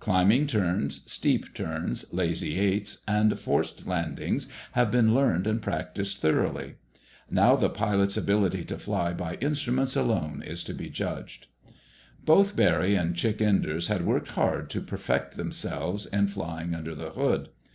[0.00, 6.76] Climbing turns, steep turns, "lazy eights," and forced landings have been learned and practiced thoroughly.
[7.30, 11.48] Now the pilot's ability to fly by instruments alone is to be judged.
[12.24, 17.10] Both Barry and Chick Enders had worked hard to perfect themselves in flying "under the
[17.10, 17.50] hood."